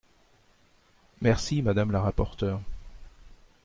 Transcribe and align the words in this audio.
Merci, 1.21 1.61
madame 1.61 1.91
la 1.91 2.01
rapporteure. 2.01 2.59